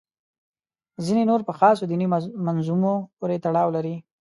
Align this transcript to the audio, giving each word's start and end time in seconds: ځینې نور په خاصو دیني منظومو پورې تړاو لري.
ځینې 1.05 1.23
نور 1.29 1.41
په 1.47 1.53
خاصو 1.59 1.83
دیني 1.89 2.07
منظومو 2.45 2.93
پورې 3.17 3.37
تړاو 3.45 3.69
لري. 3.75 3.95